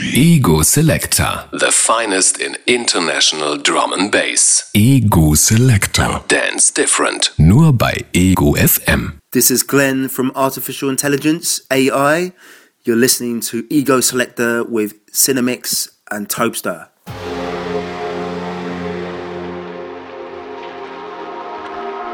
Ego 0.00 0.62
Selector. 0.62 1.48
The 1.50 1.72
finest 1.72 2.40
in 2.40 2.56
international 2.66 3.56
drum 3.58 3.92
and 3.92 4.12
bass. 4.12 4.70
Ego 4.72 5.34
Selector. 5.34 6.22
Dance 6.28 6.70
different. 6.70 7.32
Nur 7.36 7.72
bei 7.72 8.04
Ego 8.12 8.54
FM. 8.54 9.18
This 9.32 9.50
is 9.50 9.64
Glenn 9.64 10.08
from 10.08 10.30
Artificial 10.36 10.88
Intelligence 10.88 11.62
AI. 11.72 12.32
You're 12.84 12.96
listening 12.96 13.40
to 13.50 13.66
Ego 13.70 14.00
Selector 14.00 14.62
with 14.62 14.94
Cinemix 15.10 15.88
and 16.12 16.28
Topstar. 16.28 16.90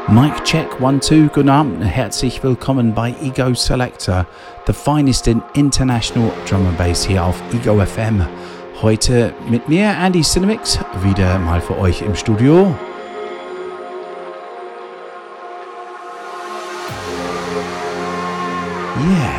Mic 0.07 0.43
check, 0.43 0.79
one, 0.79 0.99
two, 0.99 1.29
guten 1.29 1.49
Abend, 1.49 1.83
herzlich 1.83 2.43
willkommen 2.43 2.93
bei 2.93 3.15
Ego 3.23 3.55
Selector, 3.55 4.27
the 4.67 4.73
finest 4.73 5.27
in 5.27 5.41
international 5.55 6.31
drum 6.47 6.67
and 6.67 6.77
bass 6.77 7.03
hier 7.03 7.23
auf 7.23 7.41
Ego 7.51 7.83
FM. 7.83 8.23
Heute 8.83 9.33
mit 9.49 9.67
mir, 9.67 9.95
Andy 9.99 10.21
Cinemix, 10.21 10.77
wieder 11.01 11.39
mal 11.39 11.59
für 11.59 11.79
euch 11.79 12.03
im 12.03 12.13
Studio. 12.13 12.71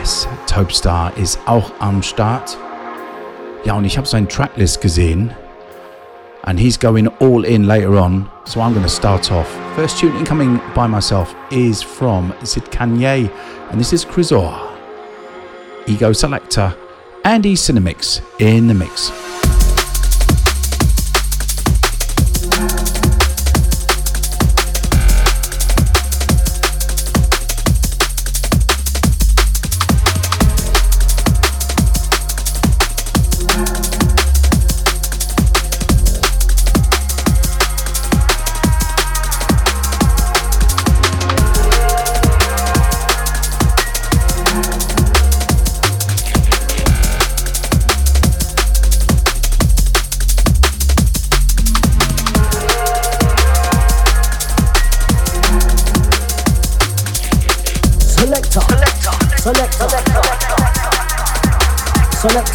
Yes, 0.00 0.26
Topstar 0.48 1.16
ist 1.16 1.38
auch 1.46 1.70
am 1.78 2.02
Start. 2.02 2.58
Ja, 3.62 3.74
und 3.74 3.84
ich 3.84 3.96
habe 3.96 4.08
seine 4.08 4.26
Tracklist 4.26 4.80
gesehen. 4.80 5.30
And 6.46 6.60
he's 6.60 6.76
going 6.76 7.08
all 7.08 7.44
in 7.44 7.66
later 7.66 7.96
on, 7.96 8.30
so 8.44 8.60
I'm 8.60 8.72
going 8.72 8.84
to 8.84 8.88
start 8.88 9.32
off. 9.32 9.48
First 9.74 9.98
tune 9.98 10.16
incoming 10.16 10.60
by 10.74 10.86
myself 10.86 11.34
is 11.50 11.82
from 11.82 12.32
Sid 12.44 12.64
Kanye, 12.66 13.28
and 13.70 13.80
this 13.80 13.92
is 13.92 14.04
Crisor. 14.04 14.62
Ego 15.88 16.12
Selector, 16.12 16.76
and 17.24 17.44
E 17.46 17.54
Cinemix 17.54 18.20
in 18.40 18.66
the 18.66 18.74
mix. 18.74 19.25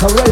Correct. 0.01 0.30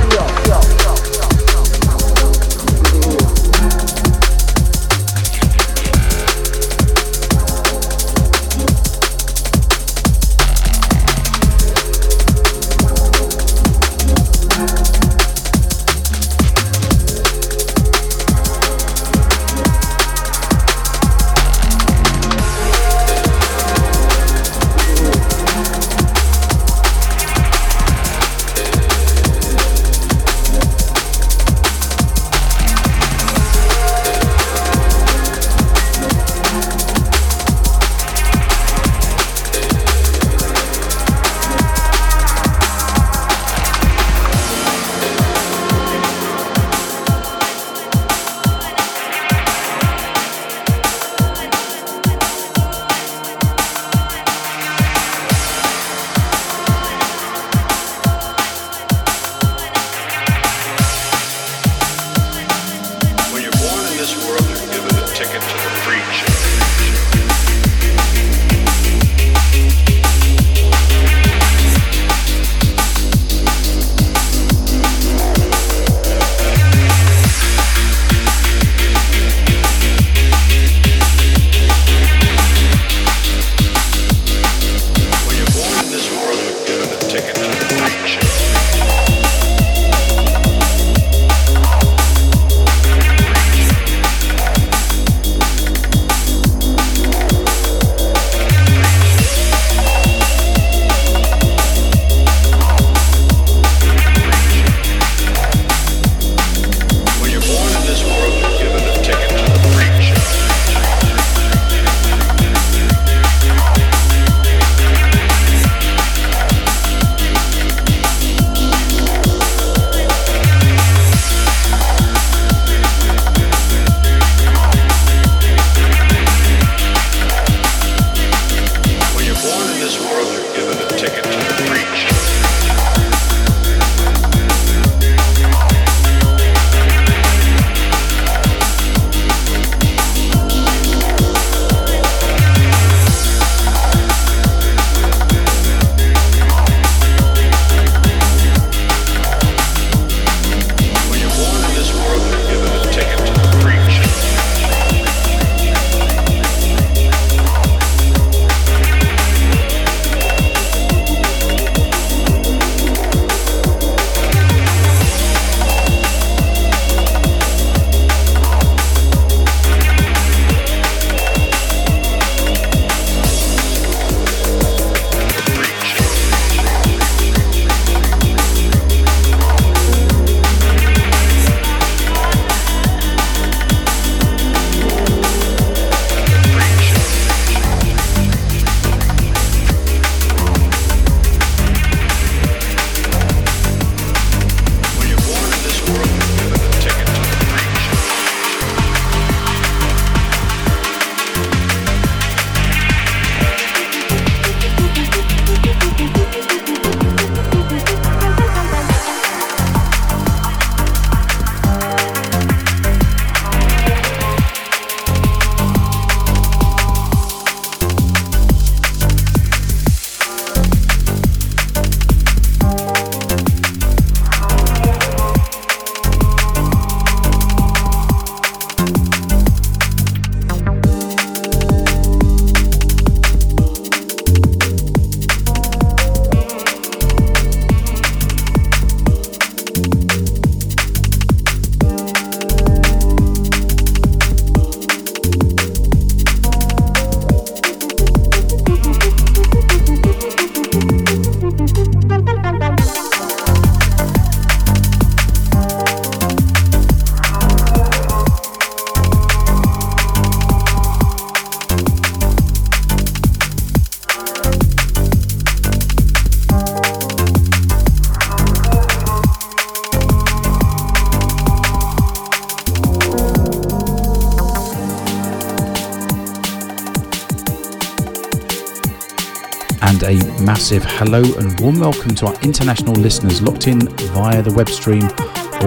Massive 280.70 280.92
hello 281.00 281.24
and 281.40 281.60
warm 281.62 281.80
welcome 281.80 282.14
to 282.14 282.28
our 282.28 282.40
international 282.42 282.94
listeners 282.94 283.42
locked 283.42 283.68
in 283.68 283.80
via 284.14 284.40
the 284.44 284.54
web 284.54 284.70
stream 284.70 285.02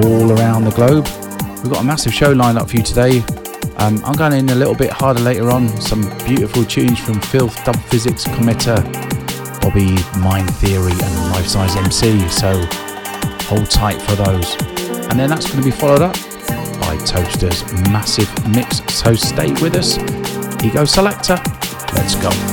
all 0.04 0.30
around 0.30 0.62
the 0.62 0.70
globe. 0.70 1.08
We've 1.56 1.72
got 1.72 1.80
a 1.80 1.84
massive 1.84 2.14
show 2.14 2.30
lined 2.30 2.56
up 2.56 2.70
for 2.70 2.76
you 2.76 2.84
today. 2.84 3.18
Um, 3.78 4.00
I'm 4.04 4.14
going 4.14 4.32
in 4.32 4.48
a 4.50 4.54
little 4.54 4.76
bit 4.76 4.90
harder 4.90 5.18
later 5.18 5.50
on. 5.50 5.66
Some 5.80 6.02
beautiful 6.24 6.64
tunes 6.64 7.00
from 7.00 7.20
Filth, 7.20 7.56
Dub 7.64 7.74
Phizix, 7.90 8.26
Cometa, 8.26 8.78
Bobby, 9.60 9.90
Mind 10.20 10.48
Theory, 10.58 10.92
and 10.92 11.32
Life 11.32 11.48
Size 11.48 11.74
MC. 11.74 12.20
So 12.28 12.64
hold 13.46 13.68
tight 13.68 14.00
for 14.02 14.14
those. 14.14 14.54
And 15.10 15.18
then 15.18 15.28
that's 15.28 15.50
going 15.50 15.64
to 15.64 15.68
be 15.68 15.76
followed 15.76 16.02
up 16.02 16.14
by 16.78 16.96
Topstar's 16.98 17.64
massive 17.90 18.30
mix. 18.54 18.80
So 18.94 19.14
stay 19.14 19.50
with 19.54 19.74
us. 19.74 19.98
Ego 20.62 20.84
Selector, 20.84 21.40
let's 21.92 22.14
go. 22.14 22.51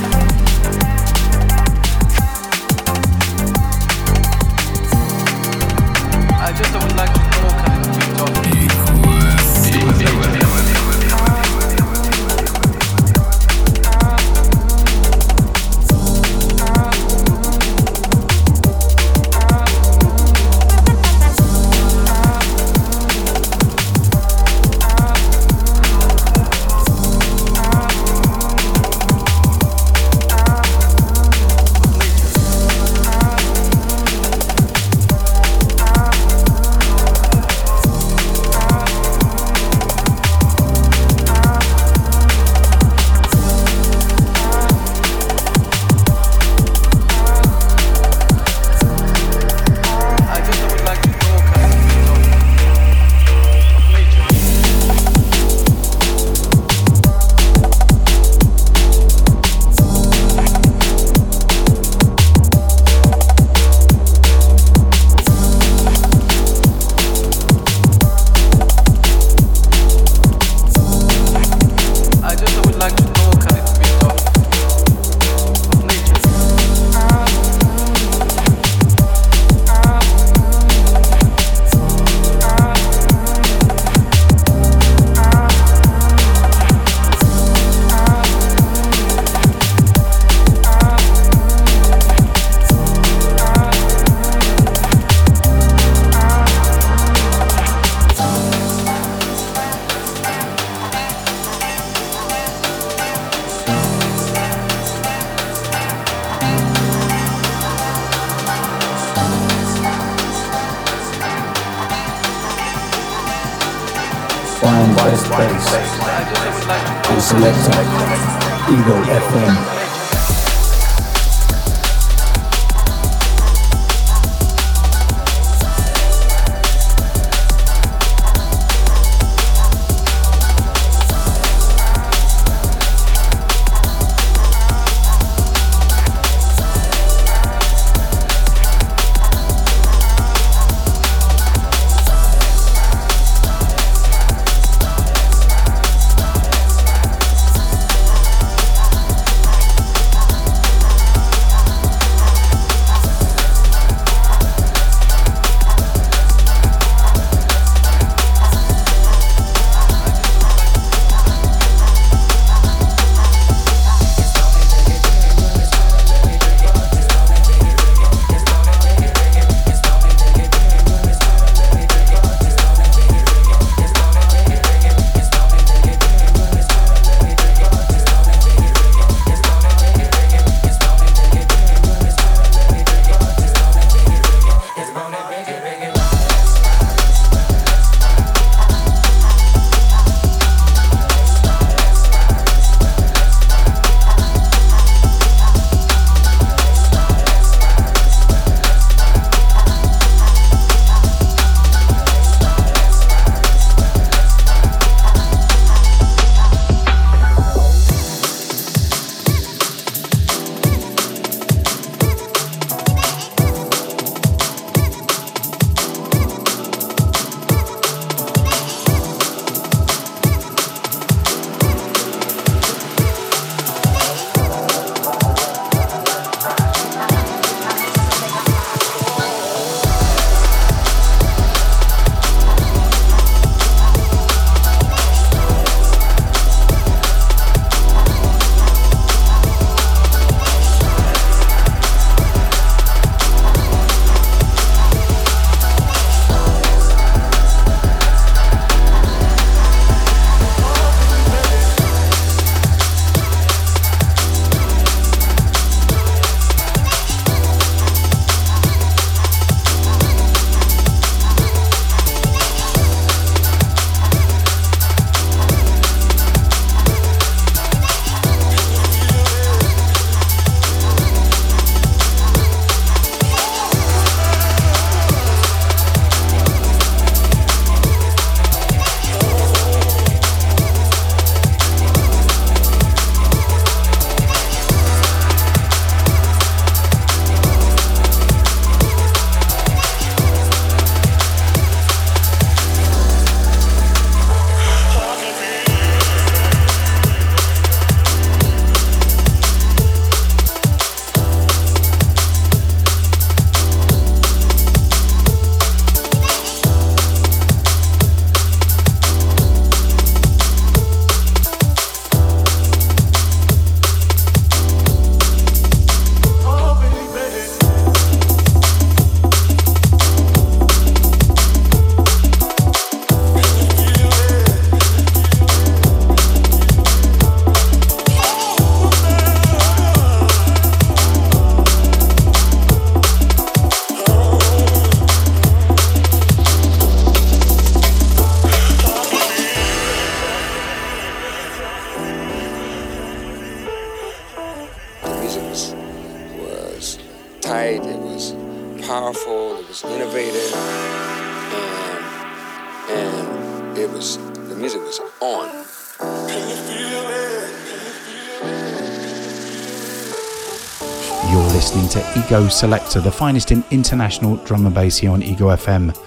Ego 362.30 362.48
Selector, 362.48 363.02
the 363.02 363.12
finest 363.12 363.52
in 363.52 363.64
international 363.72 364.36
drum 364.46 364.68
and 364.68 364.76
bass 364.76 365.00
here 365.00 365.10
on 365.10 365.24
Ego 365.24 365.48
FM. 365.48 365.98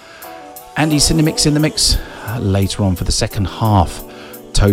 Andy 0.76 0.99
Cinemix 0.99 1.49
in 1.49 1.55
the 1.55 1.59
mix 1.59 1.99
later 2.38 2.85
on 2.85 2.95
for 2.95 3.02
the 3.02 3.11
second 3.11 3.47
half. 3.47 4.05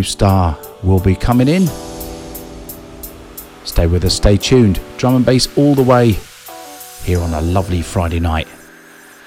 Star 0.04 0.60
will 0.84 1.00
be 1.00 1.16
coming 1.16 1.48
in. 1.48 1.66
Stay 3.66 3.88
with 3.88 4.06
us, 4.06 4.14
stay 4.14 4.38
tuned. 4.38 4.80
Drum 4.98 5.16
and 5.16 5.26
bass 5.26 5.48
all 5.58 5.74
the 5.74 5.82
way 5.82 6.18
here 7.04 7.20
on 7.20 7.34
a 7.34 7.42
lovely 7.42 7.82
Friday 7.82 8.20
night 8.20 8.48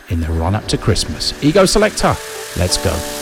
in 0.08 0.20
the 0.20 0.28
run 0.28 0.54
up 0.54 0.66
to 0.68 0.78
Christmas. 0.78 1.34
Ego 1.42 1.64
Selector, 1.64 2.14
let's 2.56 2.76
go. 2.84 3.21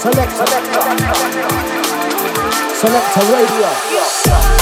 Selector. 0.00 0.46
Selector 2.72 3.24
Radio. 3.32 4.57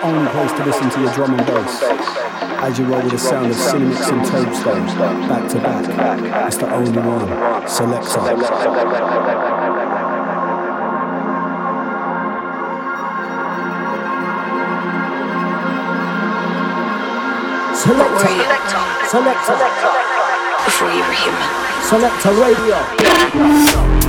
the 0.00 0.06
only 0.06 0.30
place 0.30 0.52
to 0.52 0.64
listen 0.64 0.90
to 0.90 1.00
your 1.00 1.12
drum 1.12 1.34
and 1.34 1.46
bass. 1.46 1.82
As 2.60 2.78
you 2.78 2.84
roll 2.86 3.02
with 3.02 3.12
the 3.12 3.18
sound 3.18 3.50
of 3.50 3.56
Cinemix 3.56 4.08
and 4.12 4.24
Toadstone, 4.26 4.86
back 5.28 5.50
to 5.50 5.58
back, 5.60 6.46
it's 6.46 6.56
the 6.56 6.72
only 6.72 6.90
one. 6.92 7.68
Selector. 7.68 8.08
Selector. 8.08 8.46
Selector. 17.74 18.38
Selector. 19.08 19.44
Selector. 19.46 19.92
Before 20.64 20.90
you 20.90 21.02
were 21.02 21.12
human. 21.14 21.50
Selector 21.88 22.32
radio. 22.34 24.07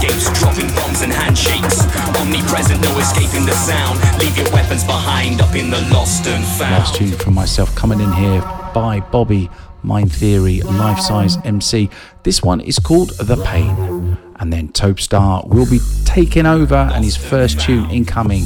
The 0.00 0.06
landscapes, 0.06 0.38
dropping 0.38 0.74
bombs 0.74 1.02
and 1.02 1.12
handshakes. 1.12 1.82
Omnipresent, 2.16 2.80
no 2.80 2.98
escaping 2.98 3.44
the 3.44 3.52
sound. 3.52 3.98
Leave 4.20 4.36
your 4.36 4.50
weapons 4.52 4.84
behind 4.84 5.40
up 5.40 5.54
in 5.56 5.70
the 5.70 5.80
lost 5.92 6.26
and 6.26 6.44
found. 6.44 6.72
Last 6.72 6.94
tune 6.94 7.12
from 7.12 7.34
myself 7.34 7.74
coming 7.74 8.00
in 8.00 8.12
here 8.12 8.40
by 8.72 9.00
Bobby, 9.10 9.50
Mind 9.82 10.12
Theory, 10.12 10.60
Life 10.60 11.00
Size 11.00 11.36
MC. 11.44 11.90
This 12.22 12.42
one 12.42 12.60
is 12.60 12.78
called 12.78 13.10
The 13.18 13.42
Pain. 13.44 14.16
And 14.36 14.52
then 14.52 14.68
Topstar 14.68 15.46
will 15.48 15.68
be 15.68 15.80
taking 16.04 16.46
over, 16.46 16.76
and 16.76 17.04
his 17.04 17.16
first 17.16 17.58
tune 17.60 17.90
incoming 17.90 18.44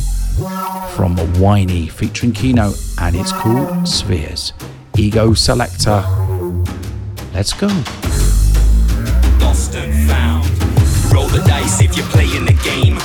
from 0.95 1.17
Whiney 1.39 1.89
featuring 1.89 2.33
Kino, 2.33 2.73
and 2.99 3.15
it's 3.15 3.33
called 3.33 3.87
Spheres. 3.87 4.55
Ego 4.97 5.35
Selector. 5.35 6.03
Let's 7.35 7.53
go. 7.53 7.69
lost 9.39 9.75
and 9.75 10.09
found. 10.09 10.42
Dice 11.63 11.83
if 11.83 11.97
you're 11.97 12.07
playing 12.07 12.45
the 12.45 12.55
game. 12.65 12.99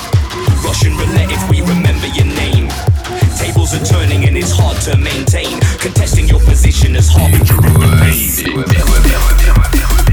Russian 0.64 0.96
roulette 0.96 1.30
if 1.30 1.48
we 1.48 1.60
remember 1.60 2.08
your 2.08 2.26
name. 2.26 2.68
Tables 3.38 3.72
are 3.72 3.84
turning 3.84 4.24
and 4.24 4.36
it's 4.36 4.50
hard 4.50 4.80
to 4.82 4.96
maintain. 4.96 5.60
Contesting 5.78 6.26
your 6.26 6.40
position 6.40 6.96
is 6.96 7.08
harbinger 7.08 7.54
of 7.54 7.62
the 7.62 7.98
pain. 8.02 10.07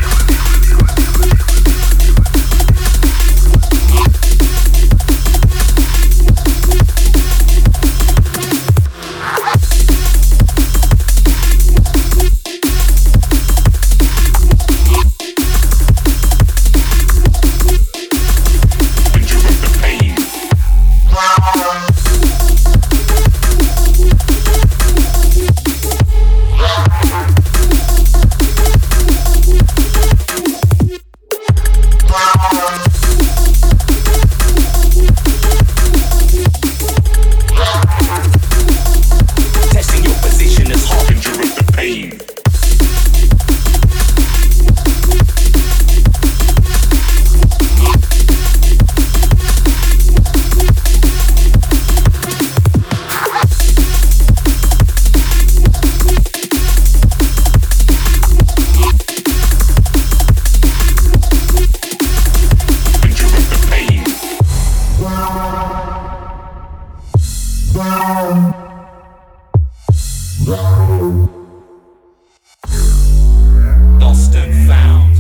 Lost 74.00 74.34
and 74.36 74.68
found. 74.68 75.16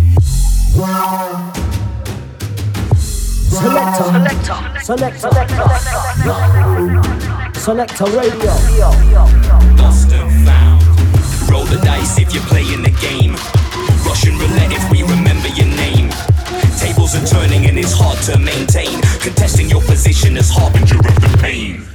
Selector. 3.51 4.03
Selector. 4.05 5.19
Selector 5.19 5.19
Selector. 5.19 5.67
Selector 7.59 8.05
Radio. 8.05 8.53
Lost 9.75 10.11
and 10.13 10.45
found. 10.45 10.81
Roll 11.51 11.65
the 11.65 11.81
dice 11.83 12.19
if 12.19 12.33
you're 12.33 12.43
playing 12.43 12.83
the 12.83 12.91
game. 13.01 13.35
Russian 14.05 14.37
roulette 14.37 14.71
if 14.71 14.89
we 14.89 15.03
remember 15.03 15.49
your 15.49 15.67
name. 15.67 16.09
Tables 16.79 17.15
are 17.15 17.25
turning 17.25 17.65
and 17.65 17.77
it's 17.77 17.91
hard 17.91 18.19
to 18.23 18.39
maintain. 18.39 19.01
Contesting 19.19 19.69
your 19.69 19.81
position 19.81 20.37
is 20.37 20.49
harbinger 20.49 20.99
of 20.99 21.15
the 21.19 21.37
pain. 21.41 21.94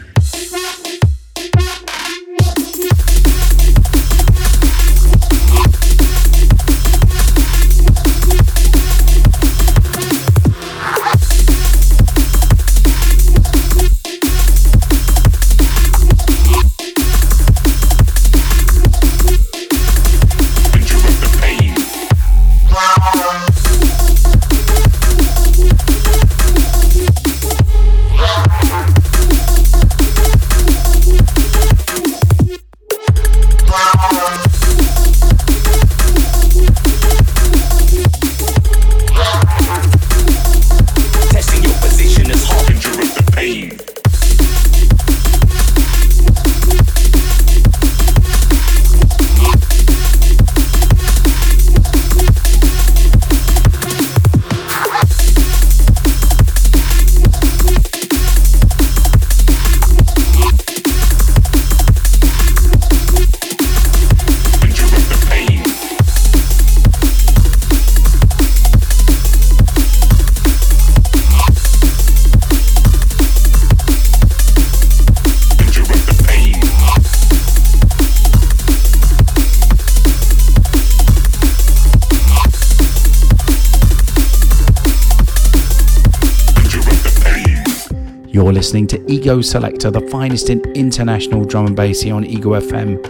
You're 88.33 88.53
listening 88.53 88.87
to 88.89 89.11
Ego 89.11 89.41
Selector, 89.41 89.91
the 89.91 90.03
finest 90.03 90.51
in 90.51 90.61
international 90.77 91.45
drum 91.45 91.67
and 91.67 91.75
bass 91.75 92.01
here 92.01 92.15
on 92.15 92.25
Ego 92.25 92.51
FM. 92.51 93.03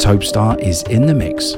Topstar 0.00 0.60
is 0.60 0.82
in 0.90 1.06
the 1.06 1.14
mix. 1.14 1.54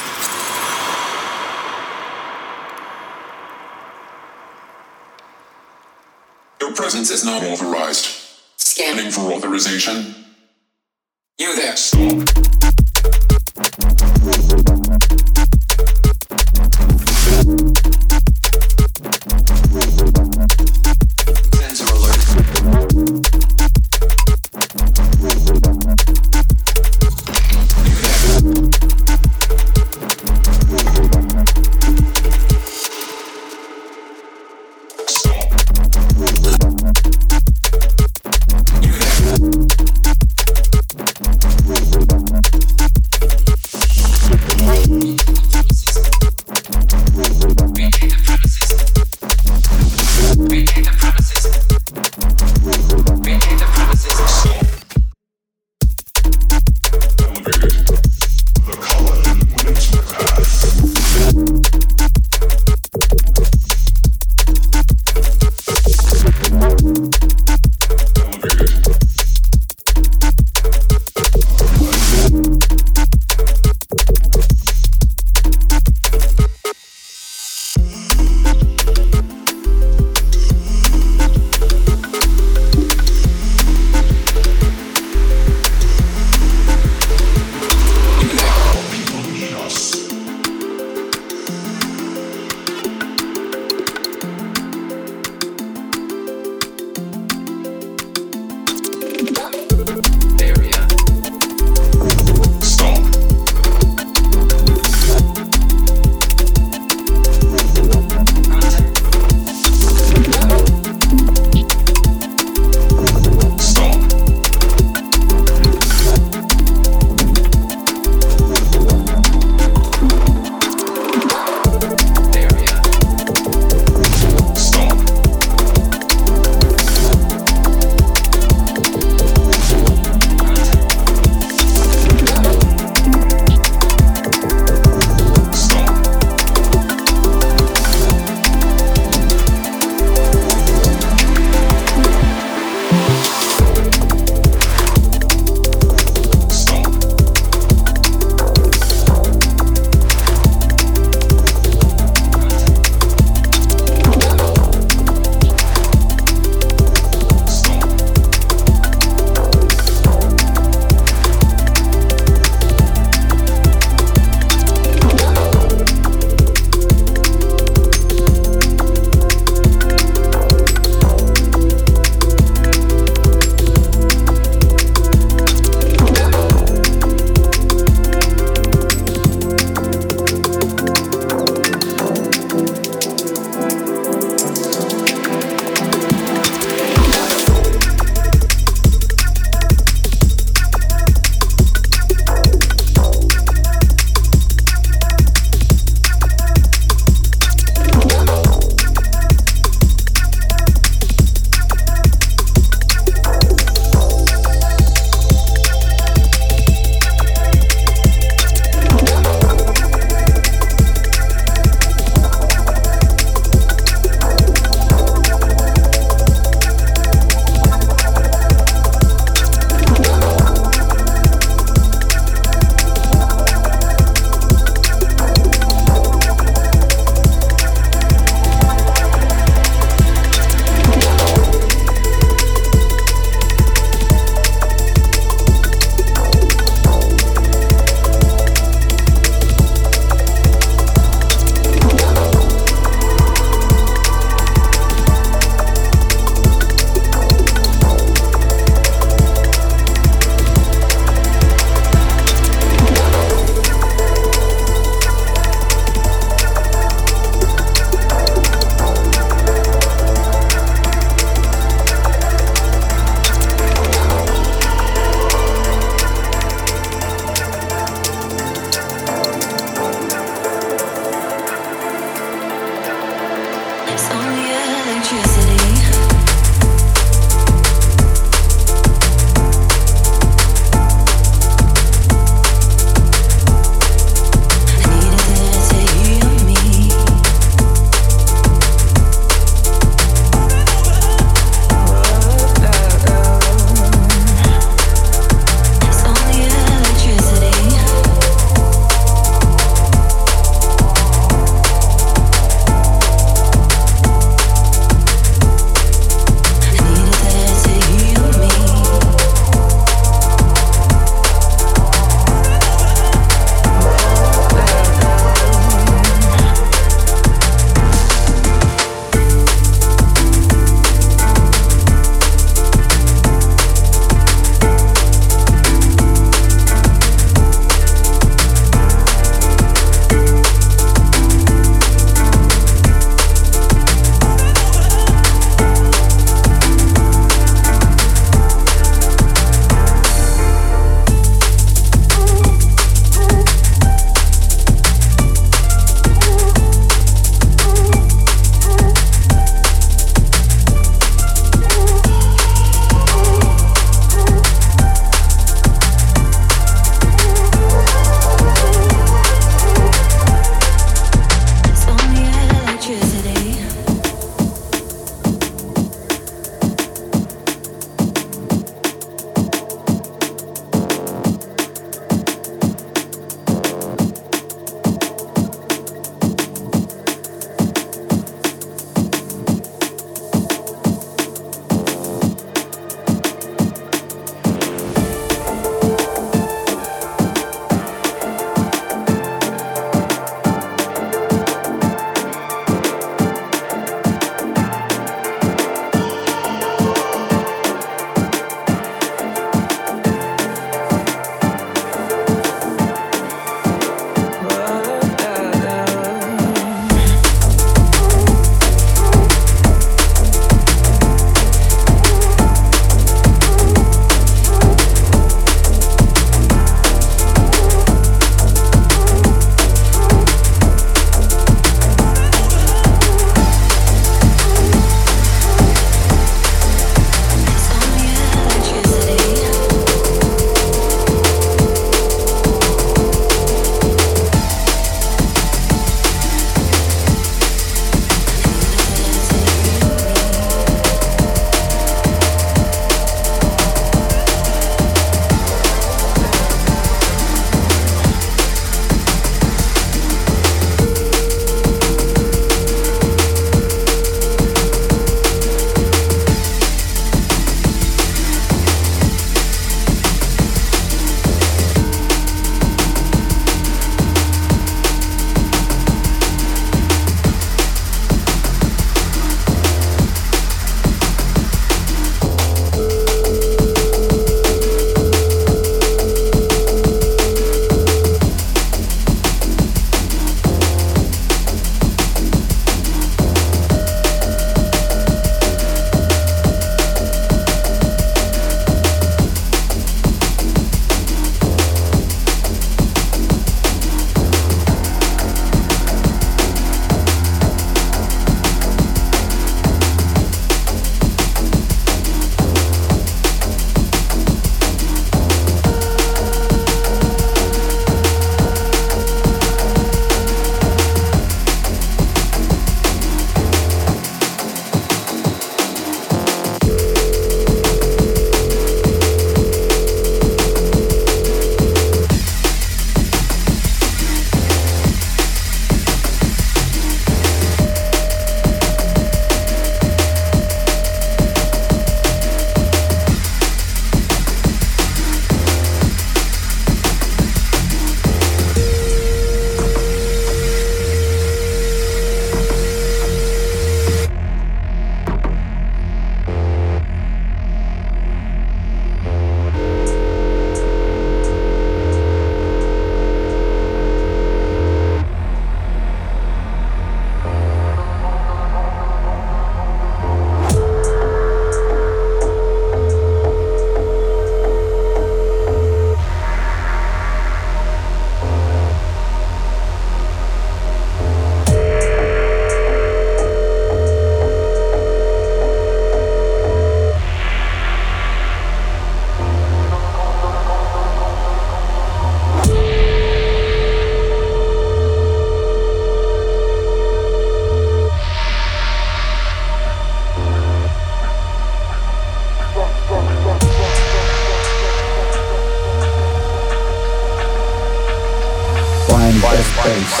Bass. 599.30 600.00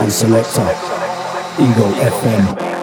And 0.00 0.12
selector, 0.12 0.68
Ego 1.60 1.92
FM. 2.00 2.73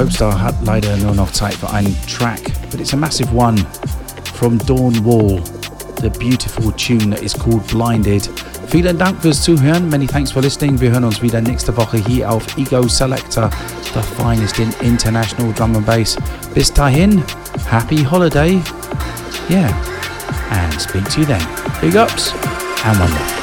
Topstar 0.00 0.40
hat 0.40 0.54
leider 0.64 0.96
nur 0.96 1.14
noch 1.14 1.30
Zeit 1.30 1.52
für 1.52 1.68
einen 1.68 1.94
Track, 2.06 2.40
but 2.70 2.80
it's 2.80 2.94
a 2.94 2.96
massive 2.96 3.30
one 3.36 3.58
from 4.32 4.56
Dawn 4.64 4.94
Wall, 5.04 5.42
the 6.00 6.08
beautiful 6.08 6.72
tune 6.72 7.10
that 7.10 7.20
is 7.20 7.34
called 7.34 7.66
Blinded. 7.66 8.30
Vielen 8.68 8.96
Dank 8.96 9.20
fürs 9.20 9.42
Zuhören, 9.42 9.90
many 9.90 10.06
thanks 10.06 10.32
for 10.32 10.40
listening. 10.40 10.80
Wir 10.80 10.90
hören 10.90 11.04
uns 11.04 11.20
wieder 11.20 11.42
nächste 11.42 11.76
Woche 11.76 11.98
hier 11.98 12.30
auf 12.30 12.42
Ego 12.56 12.88
Selector, 12.88 13.50
the 13.92 14.00
finest 14.16 14.58
in 14.58 14.72
international 14.80 15.52
drum 15.52 15.76
and 15.76 15.84
bass. 15.84 16.16
Bis 16.54 16.72
dahin, 16.72 17.22
happy 17.70 18.02
holiday, 18.02 18.58
yeah, 19.50 19.70
and 20.50 20.80
speak 20.80 21.04
to 21.10 21.20
you 21.20 21.26
then. 21.26 21.42
Big 21.82 21.94
ups, 21.94 22.32
and 22.86 22.98
one 22.98 23.10
more. 23.10 23.39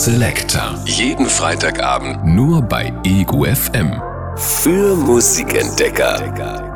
Selector. 0.00 0.80
Jeden 0.86 1.26
Freitagabend 1.26 2.24
Nur 2.24 2.62
bei 2.62 2.90
Ego 3.04 3.44
FM. 3.44 4.00
für 4.34 4.96
Musikentdecker. 4.96 6.69